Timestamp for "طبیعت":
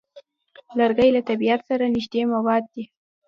1.29-1.61